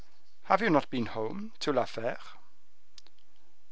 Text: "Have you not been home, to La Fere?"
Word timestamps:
"Have 0.45 0.63
you 0.63 0.71
not 0.71 0.89
been 0.89 1.05
home, 1.05 1.53
to 1.59 1.71
La 1.71 1.85
Fere?" 1.85 2.17